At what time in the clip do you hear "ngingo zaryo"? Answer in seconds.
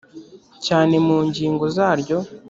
1.27-2.17